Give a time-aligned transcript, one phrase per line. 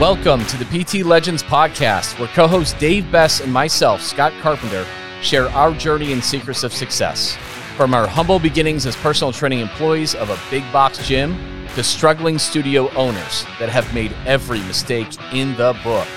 [0.00, 4.84] Welcome to the PT Legends podcast, where co host Dave Bess and myself, Scott Carpenter,
[5.22, 7.36] share our journey and secrets of success.
[7.76, 11.36] From our humble beginnings as personal training employees of a big box gym
[11.76, 16.08] to struggling studio owners that have made every mistake in the book,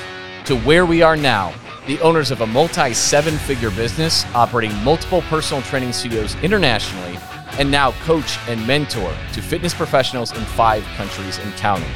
[0.46, 1.54] to where we are now,
[1.86, 7.16] the owners of a multi seven figure business operating multiple personal training studios internationally,
[7.60, 11.92] and now coach and mentor to fitness professionals in five countries and counting.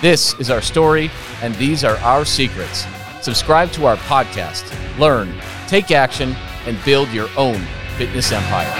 [0.00, 1.10] This is our story,
[1.42, 2.86] and these are our secrets.
[3.20, 4.62] Subscribe to our podcast,
[4.96, 5.34] learn,
[5.66, 7.60] take action, and build your own
[7.96, 8.72] fitness empire.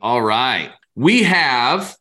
[0.00, 0.70] All right.
[0.94, 1.96] We have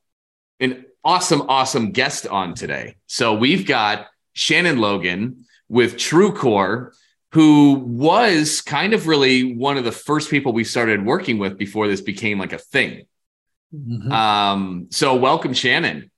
[0.60, 2.98] an awesome, awesome guest on today.
[3.08, 6.92] So we've got Shannon Logan with TrueCore
[7.32, 11.88] who was kind of really one of the first people we started working with before
[11.88, 13.06] this became like a thing.
[13.74, 14.12] Mm-hmm.
[14.12, 16.12] Um, so welcome, Shannon.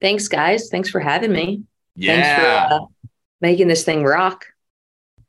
[0.00, 0.68] Thanks, guys.
[0.70, 1.62] Thanks for having me.
[1.96, 2.14] Yeah.
[2.14, 2.86] Thanks for uh,
[3.40, 4.46] making this thing rock.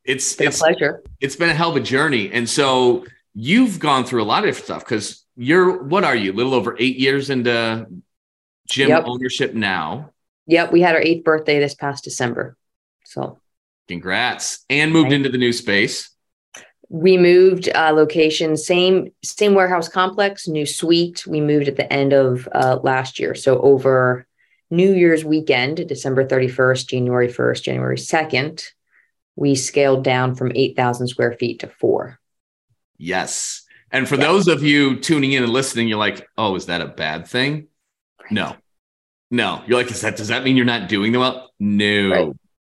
[0.03, 1.03] It's, it's, it's a pleasure.
[1.19, 2.31] It's been a hell of a journey.
[2.31, 6.31] And so you've gone through a lot of different stuff because you're what are you?
[6.31, 7.87] A little over eight years into
[8.67, 9.05] gym yep.
[9.07, 10.11] ownership now.
[10.47, 10.71] Yep.
[10.71, 12.57] We had our eighth birthday this past December.
[13.05, 13.39] So
[13.87, 14.65] Congrats.
[14.69, 16.09] And moved into the new space.
[16.89, 21.25] We moved uh, location, same same warehouse complex, new suite.
[21.25, 23.33] We moved at the end of uh, last year.
[23.35, 24.27] So over
[24.69, 28.63] New Year's weekend, December 31st, January 1st, January 2nd,
[29.35, 32.19] we scaled down from 8,000 square feet to four.
[32.97, 33.63] Yes.
[33.91, 36.87] And for those of you tuning in and listening, you're like, oh, is that a
[36.87, 37.67] bad thing?
[38.21, 38.31] Right.
[38.31, 38.55] No.
[39.31, 39.63] No.
[39.65, 41.51] You're like, is that does that mean you're not doing the well?
[41.59, 42.09] No.
[42.09, 42.33] Right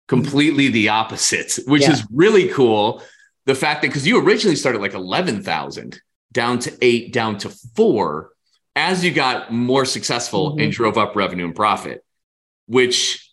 [0.08, 1.92] completely the opposite, which yeah.
[1.92, 3.02] is really cool.
[3.46, 6.00] The fact that because you originally started like 11,000
[6.32, 8.30] down to eight, down to four,
[8.74, 10.60] as you got more successful mm-hmm.
[10.60, 12.04] and drove up revenue and profit,
[12.66, 13.32] which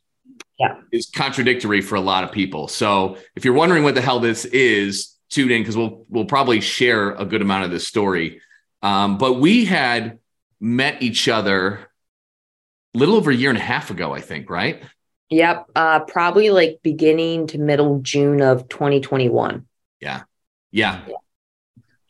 [0.59, 0.75] yeah.
[0.91, 2.67] is contradictory for a lot of people.
[2.67, 6.61] So if you're wondering what the hell this is, tune in because we'll we'll probably
[6.61, 8.41] share a good amount of this story.
[8.81, 10.19] Um, but we had
[10.59, 11.89] met each other
[12.93, 14.83] a little over a year and a half ago, I think, right?
[15.29, 15.67] Yep.
[15.75, 19.65] Uh, probably like beginning to middle June of 2021.
[19.99, 20.23] Yeah.
[20.71, 21.01] Yeah.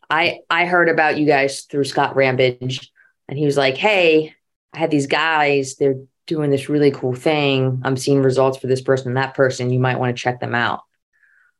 [0.09, 2.87] I I heard about you guys through Scott Rambage
[3.27, 4.35] and he was like, Hey,
[4.73, 7.81] I had these guys, they're doing this really cool thing.
[7.83, 9.71] I'm seeing results for this person and that person.
[9.71, 10.81] You might want to check them out.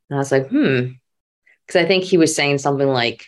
[0.09, 0.91] And I was like, hmm.
[1.67, 3.25] Cause I think he was saying something like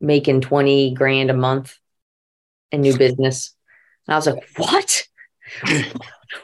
[0.00, 1.76] making 20 grand a month
[2.72, 3.54] in new business.
[4.06, 5.04] And I was like, what?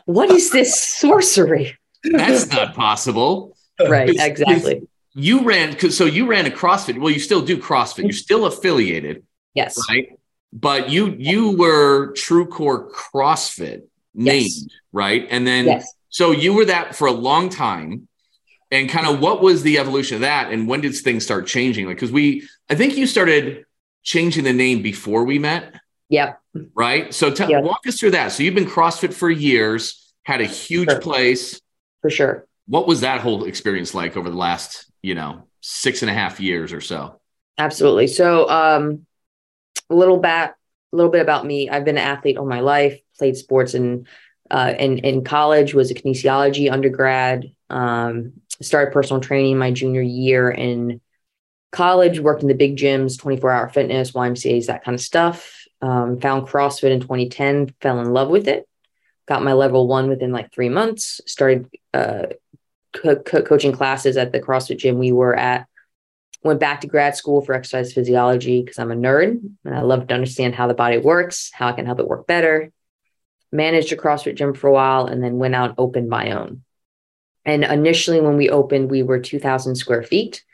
[0.05, 1.77] what is this sorcery?
[2.05, 3.56] That's not possible.
[3.81, 4.87] Right, exactly.
[5.15, 6.99] You ran because so you ran a CrossFit.
[6.99, 8.03] Well, you still do CrossFit.
[8.03, 9.25] You're still affiliated.
[9.55, 9.78] Yes.
[9.89, 10.19] Right.
[10.53, 13.83] But you you were True Core CrossFit
[14.15, 14.67] named, yes.
[14.93, 15.27] right?
[15.31, 15.93] And then yes.
[16.09, 18.09] so you were that for a long time.
[18.71, 20.51] And kind of what was the evolution of that?
[20.51, 21.87] And when did things start changing?
[21.87, 23.66] Like, because we, I think you started
[24.03, 25.75] changing the name before we met.
[26.09, 26.41] Yep.
[26.75, 27.12] Right.
[27.15, 27.65] So t- yep.
[27.65, 28.32] walk us through that.
[28.32, 31.00] So you've been CrossFit for years, had a huge sure.
[31.00, 31.60] place.
[32.03, 32.47] For sure.
[32.66, 36.41] What was that whole experience like over the last, you know, six and a half
[36.41, 37.20] years or so?
[37.59, 38.06] Absolutely.
[38.06, 39.06] So um
[39.91, 40.56] a little back,
[40.92, 41.69] a little bit about me.
[41.69, 44.06] I've been an athlete all my life, played sports in
[44.50, 50.50] uh in, in college, was a kinesiology undergrad, um, started personal training my junior year
[50.50, 51.00] in
[51.72, 56.19] college, worked in the big gyms, 24 hour fitness, YMCA's, that kind of stuff um,
[56.19, 58.67] found CrossFit in 2010, fell in love with it,
[59.28, 62.27] got my level one within like three months, started uh,
[62.95, 65.67] co- co- coaching classes at the CrossFit gym we were at,
[66.43, 70.06] went back to grad school for exercise physiology because I'm a nerd and I love
[70.06, 72.72] to understand how the body works, how I can help it work better.
[73.53, 76.62] Managed a CrossFit gym for a while and then went out and opened my own.
[77.45, 80.45] And initially, when we opened, we were 2,000 square feet.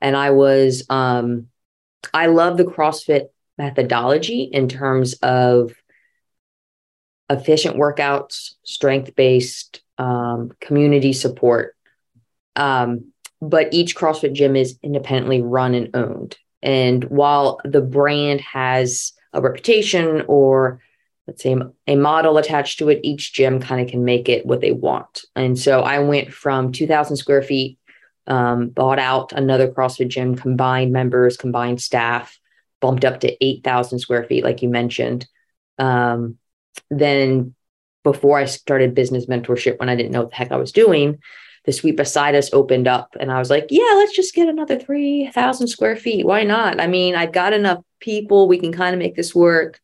[0.00, 1.46] And I was, um,
[2.12, 3.28] I love the CrossFit
[3.60, 5.74] methodology in terms of
[7.28, 11.76] efficient workouts, strength based, um, community support.
[12.56, 13.12] Um,
[13.42, 16.36] but each CrossFit gym is independently run and owned.
[16.62, 20.80] And while the brand has a reputation or
[21.26, 24.60] let's say a model attached to it, each gym kind of can make it what
[24.60, 25.24] they want.
[25.36, 27.78] And so I went from 2,000 square feet,
[28.26, 32.39] um, bought out another CrossFit gym, combined members, combined staff,
[32.80, 35.26] bumped up to 8,000 square feet, like you mentioned.
[35.78, 36.38] Um,
[36.90, 37.54] then
[38.04, 41.18] before I started business mentorship, when I didn't know what the heck I was doing,
[41.64, 44.78] the suite beside us opened up and I was like, yeah, let's just get another
[44.78, 46.26] 3,000 square feet.
[46.26, 46.80] Why not?
[46.80, 48.48] I mean, I've got enough people.
[48.48, 49.80] We can kind of make this work.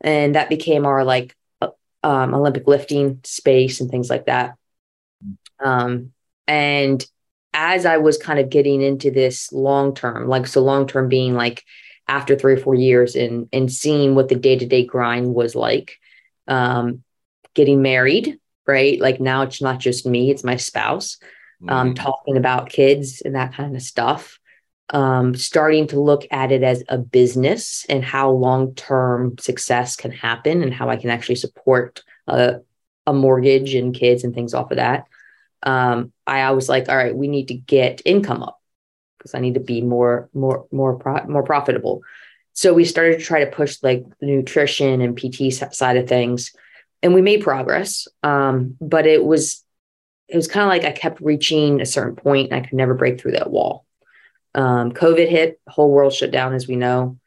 [0.00, 1.68] And that became our like uh,
[2.02, 4.56] um, Olympic lifting space and things like that.
[5.62, 6.12] Um,
[6.46, 7.04] and
[7.52, 11.34] as I was kind of getting into this long term, like so long term being
[11.34, 11.64] like
[12.06, 15.54] after three or four years and and seeing what the day to day grind was
[15.54, 15.98] like,
[16.48, 17.02] um,
[17.54, 19.00] getting married, right?
[19.00, 21.18] Like now it's not just me, it's my spouse.
[21.66, 21.94] Um, mm-hmm.
[21.94, 24.38] Talking about kids and that kind of stuff.
[24.90, 30.10] Um, starting to look at it as a business and how long term success can
[30.10, 32.60] happen and how I can actually support a,
[33.06, 35.06] a mortgage and kids and things off of that
[35.64, 38.60] um, I was like, all right, we need to get income up
[39.24, 42.02] because I need to be more, more, more, pro- more profitable.
[42.52, 46.52] So we started to try to push like the nutrition and PT side of things,
[47.02, 48.06] and we made progress.
[48.22, 49.64] Um, but it was,
[50.28, 52.94] it was kind of like I kept reaching a certain point, and I could never
[52.94, 53.86] break through that wall.
[54.54, 57.18] Um, COVID hit, whole world shut down, as we know.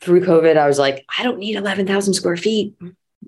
[0.00, 2.76] Through COVID, I was like, I don't need eleven thousand square feet.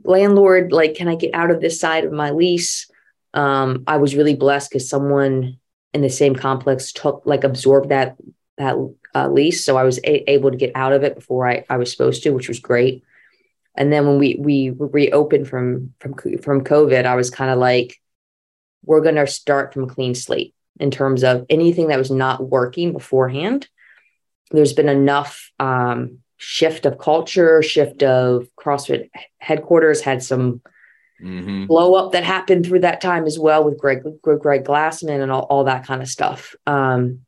[0.05, 2.90] Landlord, like, can I get out of this side of my lease?
[3.35, 5.58] um, I was really blessed because someone
[5.94, 8.17] in the same complex took like absorbed that
[8.59, 8.77] that
[9.15, 11.77] uh, lease, so I was a- able to get out of it before I, I
[11.77, 13.05] was supposed to, which was great.
[13.77, 18.00] And then when we we reopened from from from COVID, I was kind of like,
[18.85, 22.93] we're going to start from clean slate in terms of anything that was not working
[22.93, 23.69] beforehand.
[24.50, 30.61] There's been enough um, shift of culture, shift of CrossFit headquarters had some
[31.23, 31.67] mm-hmm.
[31.67, 35.43] blow up that happened through that time as well with Greg Greg Glassman and all,
[35.43, 36.55] all that kind of stuff.
[36.67, 37.21] Um,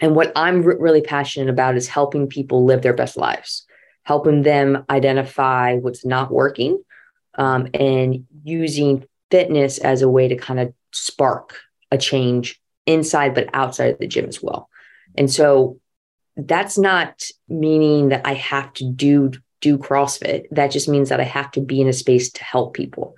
[0.00, 3.64] and what I'm really passionate about is helping people live their best lives,
[4.02, 6.82] helping them identify what's not working,
[7.36, 11.58] um, and using fitness as a way to kind of spark
[11.90, 14.68] a change inside but outside of the gym as well.
[15.16, 15.78] And so
[16.36, 19.32] that's not meaning that I have to do
[19.64, 20.44] do CrossFit.
[20.50, 23.16] That just means that I have to be in a space to help people.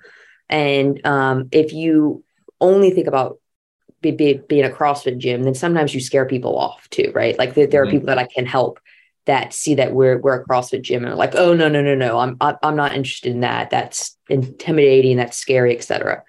[0.49, 2.23] And um, if you
[2.61, 3.39] only think about
[3.99, 7.37] be, be, being a CrossFit gym, then sometimes you scare people off too, right?
[7.37, 7.89] Like there, there mm-hmm.
[7.89, 8.79] are people that I can help
[9.25, 11.95] that see that we're we're a CrossFit gym and are like, oh no no no
[11.95, 13.69] no, I'm I'm not interested in that.
[13.69, 15.17] That's intimidating.
[15.17, 16.23] That's scary, etc.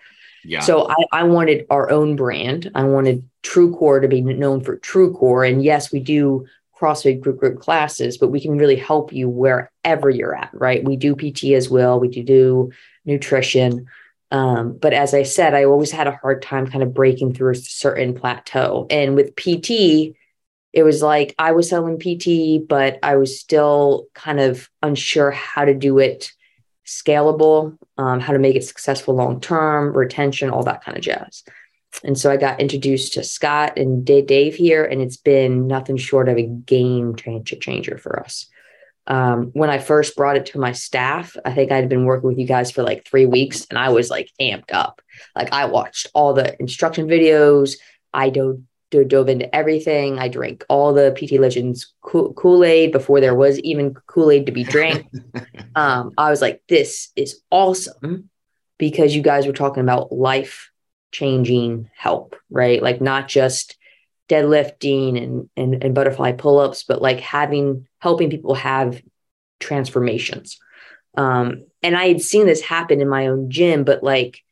[0.45, 0.61] Yeah.
[0.61, 2.73] So I, I wanted our own brand.
[2.75, 6.47] I wanted True Core to be known for True Core, and yes, we do
[6.79, 10.85] CrossFit group group classes, but we can really help you wherever you're at, right?
[10.85, 11.99] We do PT as well.
[11.99, 12.71] We do, do
[13.05, 13.87] nutrition.
[14.31, 17.53] Um, but as I said, I always had a hard time kind of breaking through
[17.53, 18.87] a certain plateau.
[18.91, 20.15] And with PT,
[20.73, 25.65] it was like I was selling PT, but I was still kind of unsure how
[25.65, 26.31] to do it
[26.87, 31.43] scalable, um, how to make it successful long term, retention, all that kind of jazz.
[32.05, 36.29] And so I got introduced to Scott and Dave here, and it's been nothing short
[36.29, 38.47] of a game changer for us.
[39.09, 42.39] Um, when I first brought it to my staff, I think I'd been working with
[42.39, 45.01] you guys for like three weeks, and I was like amped up.
[45.35, 47.77] Like I watched all the instruction videos,
[48.13, 48.61] I dove,
[48.91, 50.19] dove into everything.
[50.19, 54.53] I drank all the PT Legends Kool Aid before there was even Kool Aid to
[54.53, 55.07] be drank.
[55.75, 58.29] um, I was like, this is awesome
[58.77, 60.71] because you guys were talking about life
[61.13, 62.83] changing help, right?
[62.83, 63.77] Like not just
[64.29, 69.01] deadlifting and, and, and butterfly pull-ups, but like having helping people have
[69.59, 70.59] transformations.
[71.17, 74.43] Um, and I had seen this happen in my own gym, but like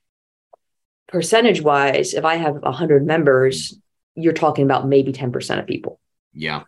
[1.09, 3.79] percentage wise, if I have a hundred members,
[4.15, 6.01] you're talking about maybe 10% of people.
[6.33, 6.63] Yeah.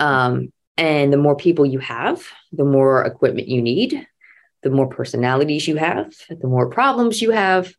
[0.00, 4.06] Um, and the more people you have, the more equipment you need,
[4.62, 7.72] the more personalities you have, the more problems you have,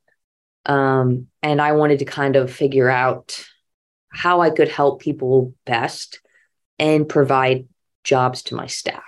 [0.70, 3.44] um, and I wanted to kind of figure out
[4.10, 6.22] how I could help people best
[6.78, 7.68] and provide
[8.04, 9.04] jobs to my staff.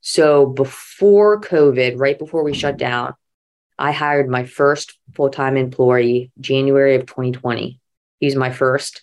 [0.00, 3.14] So before COVID, right before we shut down,
[3.78, 7.78] I hired my first full time employee January of 2020.
[8.18, 9.02] He's my first,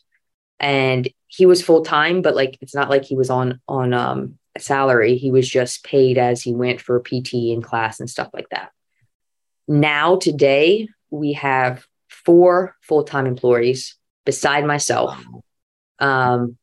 [0.60, 4.40] and he was full time, but like it's not like he was on on um,
[4.56, 5.18] a salary.
[5.18, 8.72] He was just paid as he went for PT and class and stuff like that.
[9.68, 15.24] Now today, we have four full-time employees beside myself.
[16.00, 16.58] Um,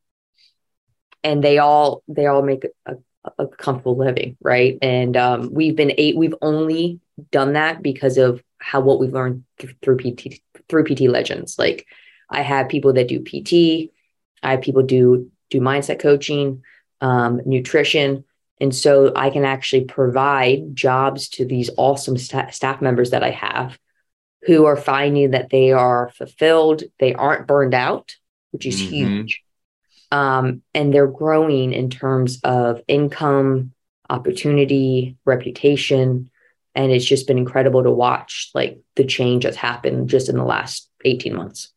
[1.25, 2.95] and they all they all make a,
[3.39, 4.79] a comfortable living right?
[4.81, 7.01] And um, we've been eight we've only
[7.31, 11.59] done that because of how what we've learned through pt through pt legends.
[11.59, 11.87] Like
[12.31, 13.91] i have people that do pt
[14.43, 16.63] i have people do do mindset coaching
[17.01, 18.25] um, nutrition.
[18.61, 23.31] And so i can actually provide jobs to these awesome st- staff members that i
[23.31, 23.79] have
[24.47, 28.15] who are finding that they are fulfilled, they aren't burned out,
[28.53, 28.95] which is mm-hmm.
[28.95, 29.43] huge.
[30.13, 33.73] um, and they're growing in terms of income,
[34.09, 36.31] opportunity, reputation,
[36.77, 40.45] and it's just been incredible to watch like the change that's happened just in the
[40.45, 41.73] last 18 months.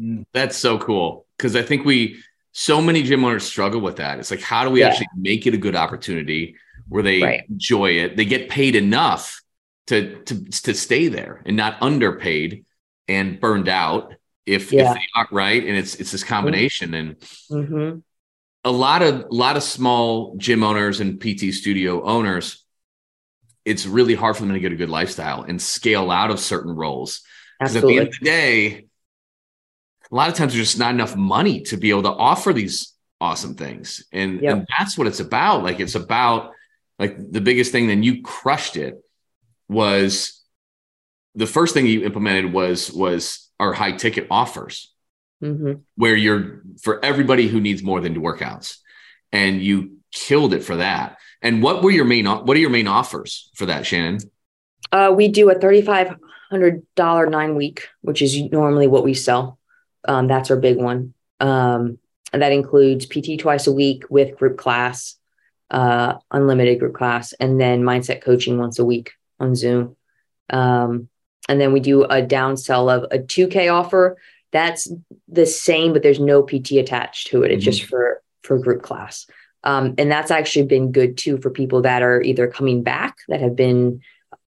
[0.00, 2.16] Mm, that's so cool because I think we
[2.50, 4.18] so many gym owners struggle with that.
[4.18, 4.88] It's like how do we yeah.
[4.88, 6.56] actually make it a good opportunity
[6.88, 7.44] where they right.
[7.48, 9.37] enjoy it, they get paid enough
[9.88, 12.64] to to to stay there and not underpaid
[13.08, 14.14] and burned out
[14.44, 14.90] if, yeah.
[14.90, 15.64] if they aren't right.
[15.64, 17.16] And it's it's this combination and
[17.50, 17.98] mm-hmm.
[18.64, 22.64] a lot of a lot of small gym owners and PT studio owners,
[23.64, 26.74] it's really hard for them to get a good lifestyle and scale out of certain
[26.74, 27.22] roles.
[27.58, 28.86] Because at the end of the day,
[30.10, 32.94] a lot of times there's just not enough money to be able to offer these
[33.20, 34.04] awesome things.
[34.12, 34.52] And, yep.
[34.52, 35.64] and that's what it's about.
[35.64, 36.52] Like it's about
[37.00, 39.02] like the biggest thing, then you crushed it
[39.68, 40.42] was
[41.34, 44.92] the first thing you implemented was was our high ticket offers.
[45.40, 45.74] Mm-hmm.
[45.94, 48.78] where you're for everybody who needs more than two workouts.
[49.30, 51.18] And you killed it for that.
[51.40, 54.18] And what were your main what are your main offers for that shannon?
[54.90, 59.60] Uh, we do a $3500 nine week which is normally what we sell.
[60.08, 61.14] Um, that's our big one.
[61.38, 61.98] Um,
[62.32, 65.14] and that includes pt twice a week with group class
[65.70, 69.96] uh, unlimited group class and then mindset coaching once a week on zoom
[70.50, 71.08] um,
[71.48, 74.18] and then we do a downsell of a 2K offer.
[74.52, 74.90] That's
[75.28, 77.50] the same, but there's no PT attached to it.
[77.50, 77.70] It's mm-hmm.
[77.70, 79.26] just for for group class.
[79.64, 83.40] Um, and that's actually been good too for people that are either coming back that
[83.40, 84.00] have been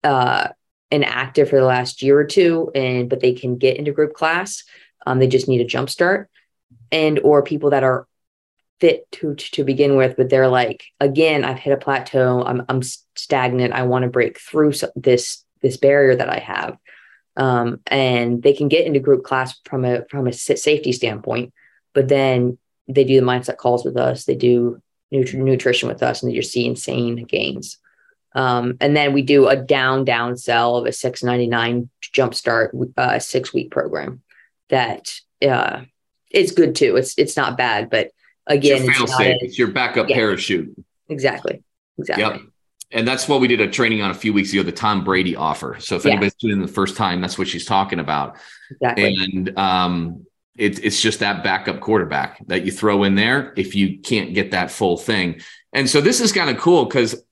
[0.03, 0.49] uh,
[0.91, 4.65] inactive for the last year or two, and but they can get into group class.
[5.07, 6.29] Um, they just need a jump start,
[6.91, 8.07] and or people that are
[8.81, 12.43] fit to to begin with, but they're like, again, I've hit a plateau.
[12.45, 13.73] I'm I'm stagnant.
[13.73, 16.77] I want to break through this this barrier that I have.
[17.37, 21.53] Um, and they can get into group class from a from a safety standpoint,
[21.93, 24.81] but then they do the mindset calls with us, they do
[25.13, 27.79] nutri- nutrition with us, and they just see insane gains.
[28.35, 33.53] Um, and then we do a down down sell of a 699 jumpstart uh, six
[33.53, 34.23] week program
[34.69, 35.11] that
[35.43, 35.83] uh,
[36.31, 36.97] is good too.
[36.97, 38.11] It's it's not bad, but
[38.47, 40.75] again, it's, your, it's, it's your backup yeah, parachute.
[41.09, 41.63] Exactly.
[41.99, 42.25] Exactly.
[42.25, 42.53] Yep
[42.93, 45.35] and that's what we did a training on a few weeks ago, the Tom Brady
[45.35, 45.77] offer.
[45.81, 46.13] So if yeah.
[46.13, 48.37] anybody's tuning in the first time, that's what she's talking about.
[48.71, 49.17] Exactly.
[49.17, 50.27] And um,
[50.57, 54.53] it, it's just that backup quarterback that you throw in there if you can't get
[54.53, 55.41] that full thing.
[55.73, 57.23] And so this is kind of cool because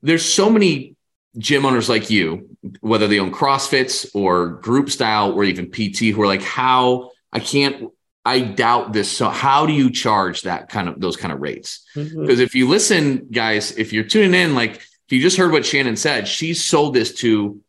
[0.00, 0.94] there's so many
[1.36, 6.22] gym owners like you, whether they own CrossFits or group style or even PT, who
[6.22, 7.90] are like, how I can't
[8.24, 9.10] I doubt this.
[9.10, 11.86] So how do you charge that kind of those kind of rates?
[11.94, 12.40] Because mm-hmm.
[12.40, 15.96] if you listen, guys, if you're tuning in, like if you just heard what Shannon
[15.96, 17.60] said, she sold this to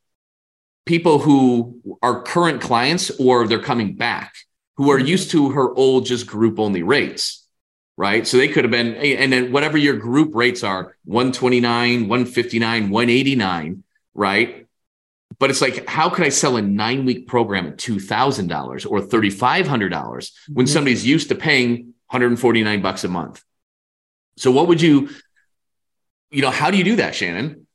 [0.86, 4.34] people who are current clients or they're coming back
[4.78, 7.48] who are used to her old just group only rates,
[7.98, 8.26] right?
[8.26, 13.84] So they could have been, and then whatever your group rates are 129, 159, 189,
[14.14, 14.68] right?
[15.42, 20.32] But it's like, how could I sell a nine week program at $2,000 or $3,500
[20.54, 20.72] when mm-hmm.
[20.72, 23.44] somebody's used to paying 149 bucks a month?
[24.38, 25.10] So what would you
[26.30, 27.68] you know, how do you do that, Shannon?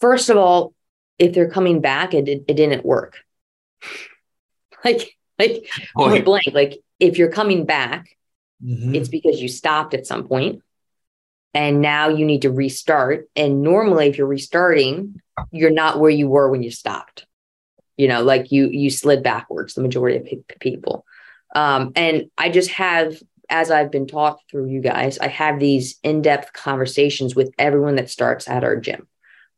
[0.00, 0.74] First of all,
[1.18, 3.18] if they're coming back, it, it, it didn't work.
[4.84, 8.16] like, like point blank, like if you're coming back,
[8.64, 8.94] mm-hmm.
[8.94, 10.62] it's because you stopped at some point
[11.58, 13.28] and now you need to restart.
[13.34, 17.26] And normally, if you're restarting, you're not where you were when you stopped.
[17.96, 19.74] You know, like you you slid backwards.
[19.74, 21.04] The majority of people,
[21.56, 25.98] um, and I just have as I've been taught through you guys, I have these
[26.04, 29.08] in depth conversations with everyone that starts at our gym.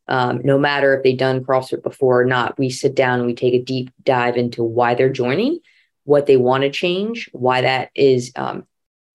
[0.08, 3.34] Um, no matter if they've done CrossFit before or not, we sit down and we
[3.34, 5.58] take a deep dive into why they're joining,
[6.04, 8.64] what they want to change, why that is um,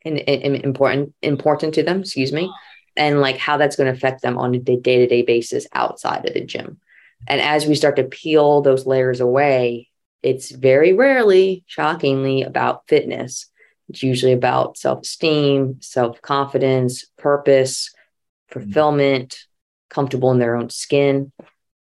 [0.04, 2.02] in, important important to them.
[2.02, 2.52] Excuse me,
[2.98, 6.28] and like how that's going to affect them on a day to day basis outside
[6.28, 6.80] of the gym.
[7.28, 9.90] And as we start to peel those layers away,
[10.22, 13.50] it's very rarely, shockingly, about fitness
[13.90, 17.94] it's usually about self esteem, self confidence, purpose,
[18.50, 19.38] fulfillment,
[19.90, 21.32] comfortable in their own skin.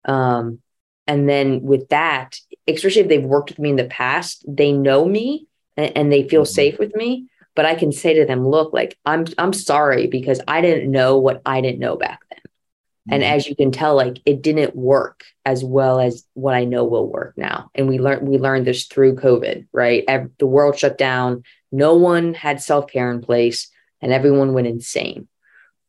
[0.04, 0.60] Um,
[1.06, 2.36] and then with that,
[2.66, 6.28] especially if they've worked with me in the past, they know me and, and they
[6.28, 6.52] feel mm-hmm.
[6.52, 7.28] safe with me.
[7.60, 11.18] But I can say to them, look, like I'm I'm sorry because I didn't know
[11.18, 12.38] what I didn't know back then.
[12.38, 13.12] Mm-hmm.
[13.12, 16.84] And as you can tell, like it didn't work as well as what I know
[16.84, 17.70] will work now.
[17.74, 20.04] And we learned we learned this through COVID, right?
[20.08, 23.68] Every, the world shut down no one had self care in place
[24.00, 25.28] and everyone went insane.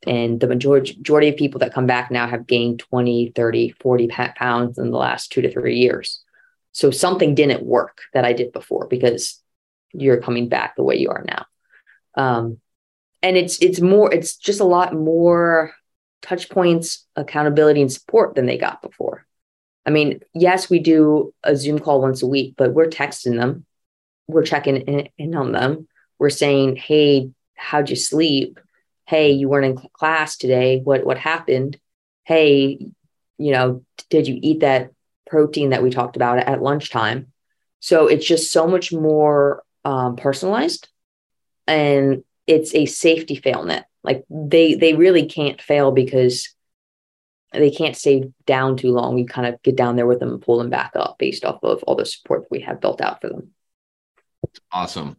[0.06, 4.08] And the majority, majority of people that come back now have gained 20, 30, 40
[4.36, 6.22] pounds in the last two to three years.
[6.74, 9.42] So something didn't work that I did before because
[9.94, 11.46] you're coming back the way you are now.
[12.16, 12.60] Um,
[13.22, 15.74] and it's it's more it's just a lot more
[16.22, 19.26] touch points, accountability, and support than they got before.
[19.86, 23.66] I mean, yes, we do a Zoom call once a week, but we're texting them,
[24.28, 25.88] we're checking in, in on them,
[26.20, 28.60] we're saying, "Hey, how'd you sleep?
[29.08, 30.80] Hey, you weren't in class today.
[30.80, 31.80] What what happened?
[32.24, 32.88] Hey,
[33.38, 34.92] you know, did you eat that
[35.28, 37.32] protein that we talked about at lunchtime?"
[37.80, 40.88] So it's just so much more um, personalized,
[41.72, 43.88] and it's a safety fail net.
[44.04, 46.54] Like they they really can't fail because
[47.54, 49.16] they can't stay down too long.
[49.16, 51.64] We kind of get down there with them and pull them back up based off
[51.64, 53.52] of all the support that we have built out for them.
[54.72, 55.18] Awesome.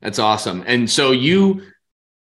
[0.00, 0.62] That's awesome.
[0.66, 1.62] And so you,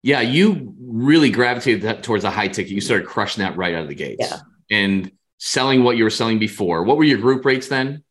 [0.02, 2.72] yeah, you really gravitated that towards a high ticket.
[2.72, 4.32] You started crushing that right out of the gates.
[4.32, 4.40] Yeah.
[4.72, 6.84] And selling what you were selling before.
[6.84, 8.04] What were your group rates then?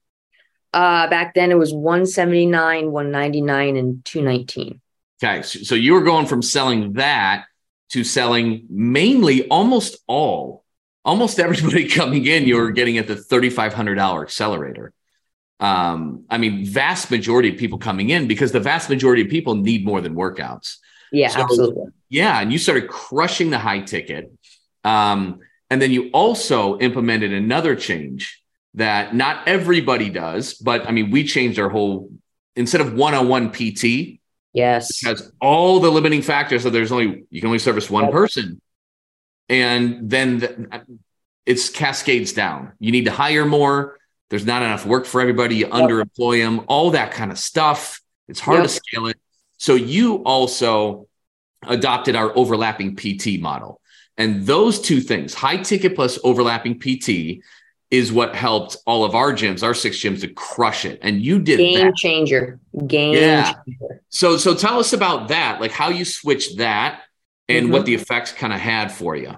[0.75, 4.81] Uh, back then it was 179, 199, and 219.
[5.23, 5.43] Okay.
[5.43, 7.47] So, you were going from selling that
[7.91, 10.65] to selling mainly almost all,
[11.05, 14.93] almost everybody coming in, you were getting at the $3,500 accelerator.
[15.59, 19.55] Um, I mean, vast majority of people coming in because the vast majority of people
[19.55, 20.77] need more than workouts.
[21.13, 21.85] Yeah, so, absolutely.
[22.11, 22.41] Yeah.
[22.41, 24.31] And you started crushing the high ticket.
[24.85, 28.43] Um, and then you also implemented another change
[28.75, 32.11] that not everybody does, but I mean, we changed our whole
[32.55, 34.21] instead of one on one PT,
[34.57, 35.03] Yes.
[35.05, 38.59] Has all the limiting factors that there's only you can only service one person.
[39.51, 40.83] And then the,
[41.45, 42.73] it's cascades down.
[42.81, 43.99] You need to hire more.
[44.31, 45.57] There's not enough work for everybody.
[45.57, 45.73] You yep.
[45.73, 48.01] underemploy them, all that kind of stuff.
[48.29, 48.65] It's hard yep.
[48.65, 49.19] to scale it.
[49.59, 51.07] So you also
[51.63, 53.83] adopted our overlapping PT model.
[54.17, 57.45] And those two things, high ticket plus overlapping PT,
[57.91, 60.99] is what helped all of our gyms, our six gyms, to crush it.
[61.03, 61.97] And you did game that.
[61.97, 63.53] changer, game yeah.
[63.53, 64.03] changer.
[64.09, 67.03] So, so tell us about that, like how you switched that,
[67.49, 67.73] and mm-hmm.
[67.73, 69.33] what the effects kind of had for you.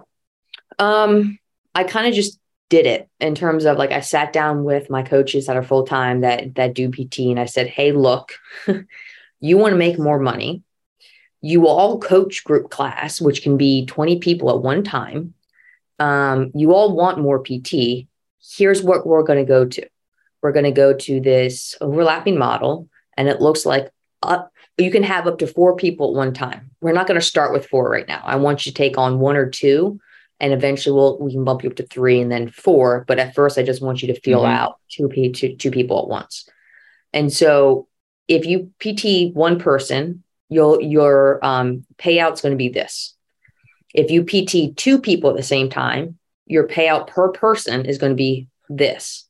[0.79, 1.39] Um,
[1.75, 2.39] I kind of just
[2.71, 5.85] did it in terms of like I sat down with my coaches that are full
[5.85, 8.33] time that that do PT, and I said, "Hey, look,
[9.41, 10.63] you want to make more money."
[11.41, 15.35] You all coach group class, which can be 20 people at one time.
[16.01, 18.08] Um, you all want more PT
[18.41, 19.89] here's what we're going to go to.
[20.43, 23.91] We're going to go to this overlapping model, and it looks like
[24.23, 26.71] up, you can have up to four people at one time.
[26.81, 28.23] We're not going to start with four right now.
[28.25, 30.01] I want you to take on one or two,
[30.41, 33.05] and eventually we'll, we can bump you up to three and then four.
[33.09, 34.53] But at first, I just want you to feel mm-hmm.
[34.53, 36.49] out two, two, two people at once.
[37.13, 37.89] And so
[38.29, 43.15] if you PT one person, you'll, your um, payout's going to be this.
[43.95, 46.18] If you PT two people at the same time,
[46.49, 49.29] your payout per person is going to be this.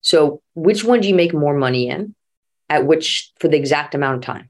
[0.00, 2.14] So, which one do you make more money in
[2.68, 4.48] at which for the exact amount of time?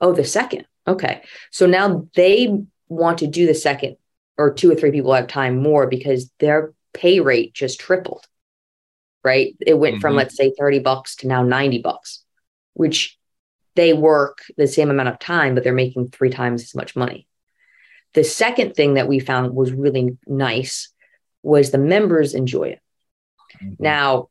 [0.00, 0.66] Oh, the second.
[0.86, 1.22] Okay.
[1.50, 2.48] So now they
[2.88, 3.96] want to do the second
[4.36, 8.26] or two or three people have time more because their pay rate just tripled.
[9.24, 9.56] Right?
[9.66, 10.00] It went mm-hmm.
[10.00, 12.24] from let's say 30 bucks to now 90 bucks,
[12.74, 13.18] which
[13.74, 17.26] they work the same amount of time but they're making three times as much money.
[18.14, 20.88] The second thing that we found was really nice
[21.48, 22.80] was the members enjoy it.
[23.62, 23.82] Mm-hmm.
[23.82, 24.28] Now,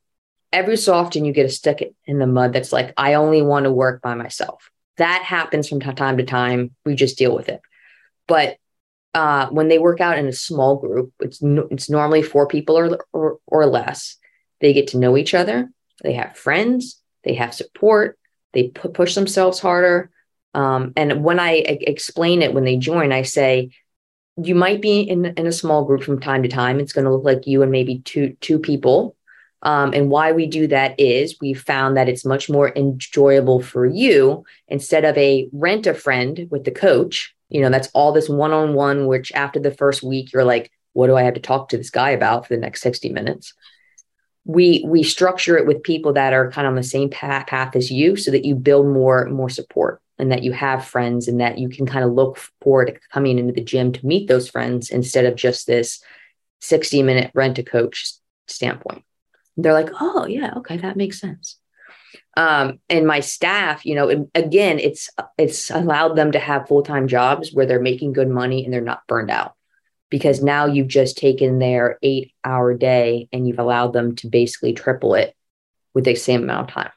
[0.54, 3.66] every so often you get a stick in the mud that's like, I only want
[3.66, 4.70] to work by myself.
[4.98, 6.76] That happens from time to time.
[6.86, 7.62] We just deal with it.
[8.28, 8.58] But
[9.14, 13.06] uh, when they work out in a small group, it's it's normally four people or,
[13.14, 14.18] or or less.
[14.60, 15.70] They get to know each other.
[16.04, 17.02] They have friends.
[17.24, 18.18] They have support.
[18.54, 20.12] They pu- push themselves harder.
[20.54, 23.72] Um, and when I explain it when they join, I say,
[24.42, 26.80] you might be in, in a small group from time to time.
[26.80, 29.16] It's going to look like you and maybe two two people.
[29.64, 33.88] Um, and why we do that is we found that it's much more enjoyable for
[33.88, 37.36] you instead of a rent a friend with the coach.
[37.50, 40.72] You know, that's all this one on one, which after the first week, you're like,
[40.94, 43.54] what do I have to talk to this guy about for the next 60 minutes?
[44.46, 47.76] We we structure it with people that are kind of on the same path, path
[47.76, 51.40] as you so that you build more more support and that you have friends and
[51.40, 54.50] that you can kind of look forward to coming into the gym to meet those
[54.50, 56.02] friends instead of just this
[56.62, 58.14] 60 minute rent a coach
[58.48, 59.04] standpoint.
[59.58, 61.58] They're like, oh, yeah, okay, that makes sense.
[62.36, 67.08] Um, and my staff, you know, again, it's it's allowed them to have full time
[67.08, 69.54] jobs where they're making good money and they're not burned out
[70.10, 74.74] because now you've just taken their eight hour day and you've allowed them to basically
[74.74, 75.36] triple it
[75.94, 76.92] with the same amount of time.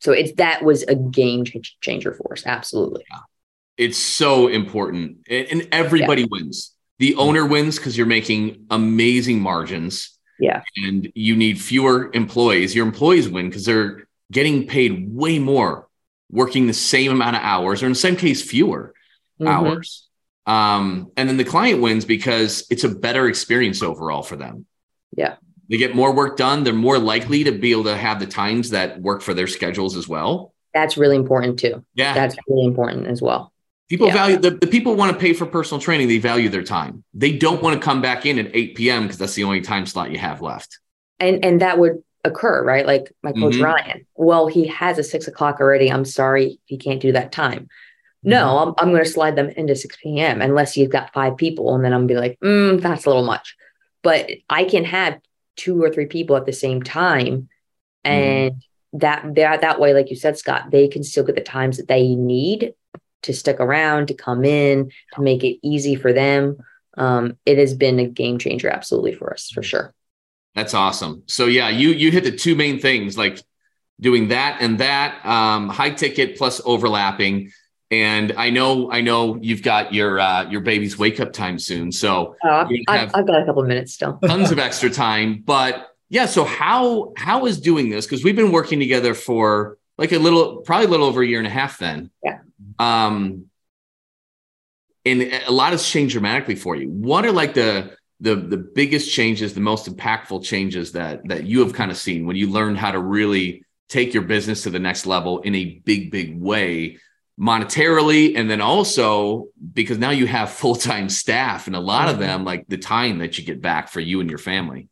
[0.00, 1.44] So it's that was a game
[1.80, 2.44] changer for us.
[2.44, 3.04] Absolutely.
[3.10, 3.18] Yeah.
[3.76, 5.26] It's so important.
[5.28, 6.28] And everybody yeah.
[6.30, 6.74] wins.
[6.98, 10.18] The owner wins because you're making amazing margins.
[10.38, 10.62] Yeah.
[10.76, 12.74] And you need fewer employees.
[12.74, 15.88] Your employees win because they're getting paid way more
[16.30, 18.94] working the same amount of hours, or in some case, fewer
[19.40, 19.48] mm-hmm.
[19.48, 20.08] hours.
[20.46, 24.66] Um, and then the client wins because it's a better experience overall for them.
[25.16, 25.36] Yeah.
[25.70, 26.64] They get more work done.
[26.64, 29.96] They're more likely to be able to have the times that work for their schedules
[29.96, 30.52] as well.
[30.74, 31.84] That's really important too.
[31.94, 32.12] Yeah.
[32.12, 33.52] That's really important as well.
[33.88, 34.14] People yeah.
[34.14, 36.08] value the, the people want to pay for personal training.
[36.08, 37.04] They value their time.
[37.14, 39.02] They don't want to come back in at 8 p.m.
[39.02, 40.78] because that's the only time slot you have left.
[41.18, 42.86] And and that would occur, right?
[42.86, 43.64] Like my coach mm-hmm.
[43.64, 44.06] Ryan.
[44.14, 45.90] Well, he has a six o'clock already.
[45.90, 47.68] I'm sorry he can't do that time.
[48.22, 48.68] No, mm-hmm.
[48.68, 50.42] I'm, I'm going to slide them into 6 p.m.
[50.42, 51.74] unless you've got five people.
[51.74, 53.56] And then I'm going to be like, mm, that's a little much.
[54.02, 55.18] But I can have
[55.60, 57.48] two or three people at the same time.
[58.04, 58.12] Mm-hmm.
[58.12, 58.98] And mm-hmm.
[58.98, 61.88] that that that way, like you said, Scott, they can still get the times that
[61.88, 62.74] they need
[63.22, 66.56] to stick around, to come in, to make it easy for them.
[66.96, 69.94] Um, it has been a game changer, absolutely for us, for sure.
[70.54, 71.22] That's awesome.
[71.26, 73.42] So yeah, you you hit the two main things, like
[74.00, 77.52] doing that and that, um, high ticket plus overlapping.
[77.90, 81.90] And I know, I know you've got your uh, your baby's wake up time soon,
[81.90, 84.18] so oh, I've, I've got a couple of minutes still.
[84.24, 86.26] tons of extra time, but yeah.
[86.26, 88.06] So how how is doing this?
[88.06, 91.38] Because we've been working together for like a little, probably a little over a year
[91.38, 91.78] and a half.
[91.78, 92.38] Then, yeah.
[92.78, 93.46] Um,
[95.04, 96.88] and a lot has changed dramatically for you.
[96.88, 101.60] What are like the the the biggest changes, the most impactful changes that that you
[101.60, 104.78] have kind of seen when you learned how to really take your business to the
[104.78, 106.98] next level in a big big way
[107.40, 112.22] monetarily and then also because now you have full-time staff and a lot of mm-hmm.
[112.22, 114.88] them like the time that you get back for you and your family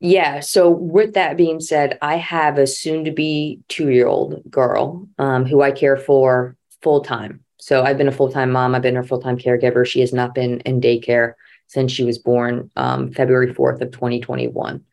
[0.00, 4.40] yeah so with that being said i have a soon to be two year old
[4.48, 8.94] girl um, who i care for full-time so i've been a full-time mom i've been
[8.94, 11.34] her full-time caregiver she has not been in daycare
[11.68, 14.84] since she was born um, February 4th of 2021.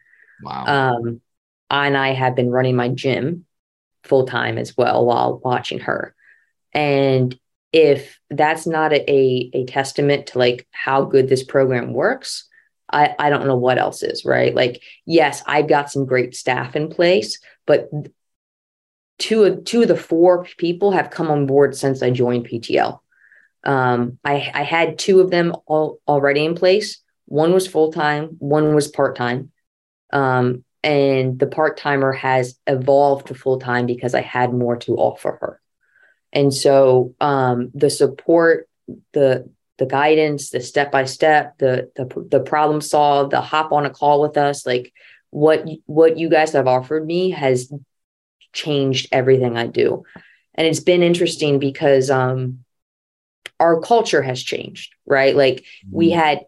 [0.44, 0.66] Wow.
[0.66, 1.22] Um,
[1.72, 3.46] and I have been running my gym
[4.04, 6.14] full time as well while watching her.
[6.76, 7.38] And
[7.72, 12.48] if that's not a, a, a testament to like how good this program works,
[12.92, 14.54] I, I don't know what else is, right?
[14.54, 17.90] Like, yes, I've got some great staff in place, but
[19.18, 23.00] two of two of the four people have come on board since I joined PTL.
[23.64, 27.02] Um, I, I had two of them all, already in place.
[27.26, 29.52] One was full time, one was part time.
[30.14, 34.96] Um, and the part timer has evolved to full time because I had more to
[34.96, 35.62] offer her.
[36.34, 38.68] And so um, the support,
[39.14, 43.86] the the guidance, the step by step, the the the problem solve, the hop on
[43.86, 44.94] a call with us, like
[45.30, 47.72] what what you guys have offered me has
[48.54, 50.04] changed everything I do.
[50.56, 52.60] And it's been interesting because um,
[53.60, 55.36] our culture has changed, right?
[55.36, 55.96] Like mm-hmm.
[55.98, 56.46] we had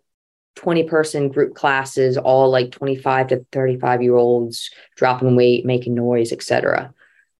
[0.55, 6.31] 20 person group classes, all like 25 to 35 year olds dropping weight, making noise,
[6.31, 6.93] etc.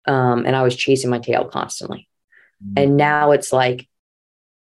[0.06, 2.08] Um, and I was chasing my tail constantly.
[2.64, 2.74] Mm-hmm.
[2.78, 3.88] And now it's like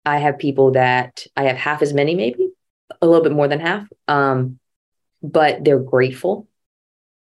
[0.05, 2.49] I have people that I have half as many, maybe
[3.01, 3.87] a little bit more than half.
[4.07, 4.59] Um,
[5.21, 6.47] but they're grateful.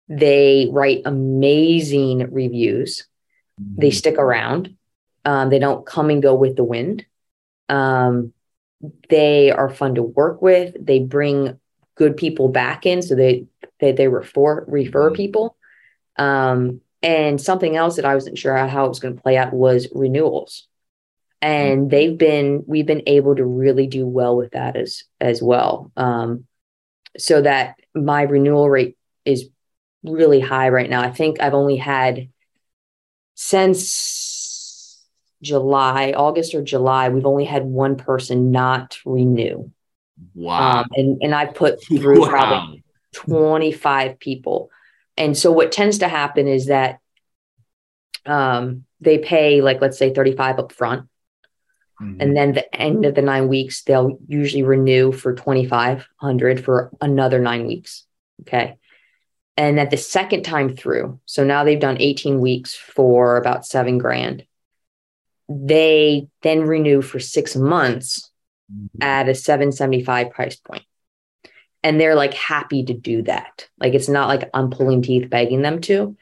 [0.08, 3.06] They write amazing reviews.
[3.60, 3.80] Mm-hmm.
[3.80, 4.76] They stick around.
[5.24, 7.04] Um, they don't come and go with the wind.
[7.68, 8.32] Um,
[9.08, 10.74] they are fun to work with.
[10.80, 11.58] They bring
[11.96, 13.46] good people back in, so they
[13.80, 15.16] they, they refer refer mm-hmm.
[15.16, 15.56] people.
[16.16, 19.52] Um, and something else that I wasn't sure how it was going to play out
[19.52, 20.66] was renewals.
[21.40, 21.88] And mm-hmm.
[21.88, 25.92] they've been we've been able to really do well with that as as well.
[25.96, 26.46] Um,
[27.16, 29.48] so that my renewal rate is
[30.02, 31.00] really high right now.
[31.00, 32.28] I think I've only had
[33.34, 35.06] since
[35.42, 39.70] July, August or July, we've only had one person not renew.
[40.34, 40.80] Wow.
[40.80, 42.28] Um, and, and I put through wow.
[42.28, 42.82] probably
[43.12, 44.70] 25 people.
[45.18, 47.00] And so what tends to happen is that
[48.24, 51.08] um, they pay like, let's say 35 up front.
[52.00, 52.20] Mm-hmm.
[52.20, 57.38] And then the end of the nine weeks, they'll usually renew for 2,500 for another
[57.38, 58.06] nine weeks.
[58.42, 58.78] Okay.
[59.56, 63.98] And at the second time through, so now they've done 18 weeks for about seven
[63.98, 64.46] grand
[65.48, 68.30] they then renew for six months
[68.72, 69.02] mm-hmm.
[69.02, 70.82] at a 775 price point
[71.82, 75.62] and they're like happy to do that like it's not like i'm pulling teeth begging
[75.62, 76.16] them to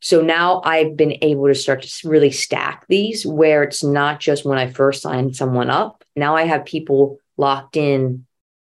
[0.00, 4.44] so now i've been able to start to really stack these where it's not just
[4.44, 8.26] when i first signed someone up now i have people locked in